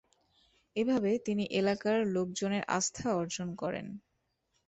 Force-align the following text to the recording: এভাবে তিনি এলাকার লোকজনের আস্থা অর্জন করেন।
এভাবে 0.75 1.11
তিনি 1.25 1.43
এলাকার 1.51 1.97
লোকজনের 2.07 2.63
আস্থা 2.69 3.07
অর্জন 3.15 3.49
করেন। 3.55 3.87